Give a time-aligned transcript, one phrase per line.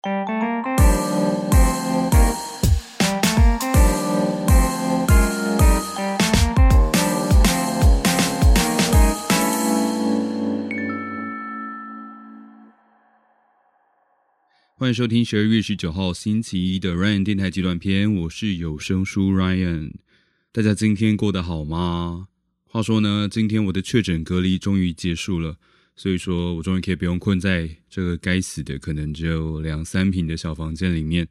[0.00, 0.10] 欢
[14.86, 19.94] 迎收听十二月十九号星期一的 Ryan 电台集短片，我是有声书 Ryan。
[20.52, 22.28] 大家今天过得好吗？
[22.64, 25.56] 话说呢，今天我的确诊隔离终于结束了，
[25.98, 31.26] 所以说我终于可以不用困在这个该死的可能只有两三平的小房间里面，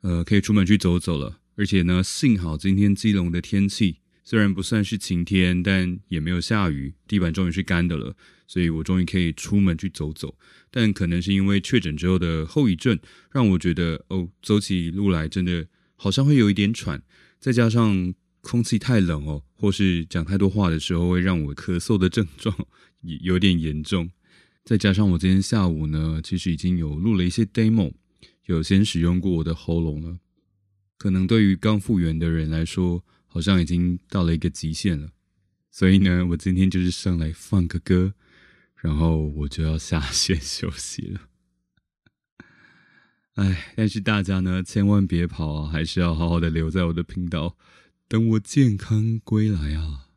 [0.00, 1.38] 呃，可以出门去走走了。
[1.56, 8.16] 而且呢，幸好今天基隆的天气虽然不算是晴天，但也没有下雨，地板终于是干的了。
[8.46, 10.34] 所以我终于可以出门去走走，
[10.70, 12.98] 但可能是因为确诊之后的后遗症，
[13.30, 17.02] 让我觉得哦，走起路来真的好像会有一点喘，
[17.38, 22.54] 再加上空气太冷哦，或是讲太多话的时候会让我咳嗽的症状
[23.02, 24.10] 也有点严重，
[24.64, 27.92] 再加上我今天下午呢，其实已经有录了一些 demo，
[28.46, 30.18] 有先使用过我的喉咙了，
[30.98, 35.10] 可能对于刚复原的人来说，好像已经到了一个极限了，
[35.70, 38.14] 所以呢，我今天就是上来放个歌。
[38.82, 41.20] 然后我就要下线休息了，
[43.34, 47.58] 哎，但是大家呢，千万别跑啊，还是要好好的留在我的频道，
[48.10, 50.10] 等我健康归来啊。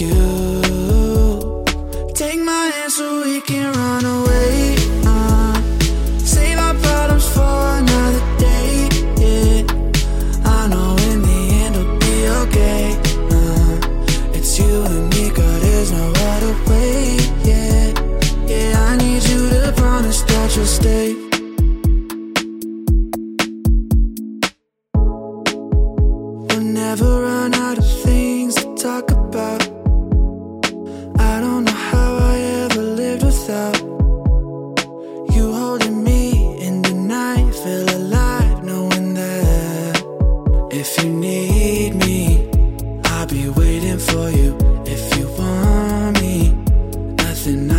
[0.00, 1.64] you.
[2.14, 4.76] Take my hand so we can run away.
[5.06, 5.54] Uh,
[6.18, 8.88] save our problems for another day.
[10.44, 12.82] I know in the end it'll be okay.
[13.36, 15.58] Uh, it's you and me, girl.
[15.60, 17.16] There's no other way.
[17.44, 17.92] Yeah,
[18.46, 18.90] yeah.
[18.90, 21.14] I need you to promise that you'll stay.
[26.48, 27.85] We'll never run out of
[31.36, 33.78] I don't know how I ever lived without
[35.34, 36.22] you holding me
[36.66, 37.54] in the night.
[37.54, 40.02] Feel alive knowing that
[40.72, 42.48] if you need me,
[43.04, 44.56] I'll be waiting for you.
[44.86, 46.52] If you want me,
[47.22, 47.75] nothing.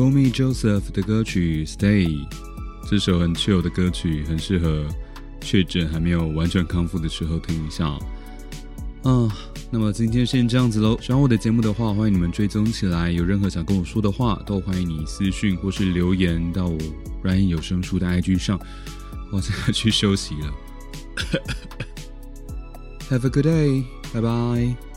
[0.00, 2.26] Call Me Joseph 的歌曲 Stay，
[2.88, 4.86] 这首很 chill 的歌曲，很适合
[5.42, 7.86] 确诊还没有完全康复的时候听一下。
[9.02, 9.28] 啊，
[9.70, 10.98] 那么今天先这样子喽。
[11.02, 13.10] 喜欢我的节目的话，欢迎你们追踪起来。
[13.10, 16.78] 有任何想跟我说的话，都欢迎你私讯或是留言到我
[17.22, 18.58] Ryan 有声书的 IG 上。
[19.30, 20.50] 我现在去休息了。
[23.10, 23.84] Have a good day，
[24.14, 24.89] 拜拜。